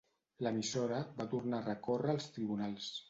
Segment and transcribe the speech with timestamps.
[0.45, 2.91] L'emissora va tornar a recórrer als tribunals.